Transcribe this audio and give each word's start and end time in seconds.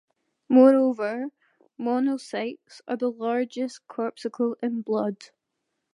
Moreover, 0.49 1.27
monocytes 1.79 2.81
are 2.87 2.97
the 2.97 3.11
largest 3.11 3.87
corpuscle 3.87 4.57
in 4.59 4.81
blood. 4.81 5.25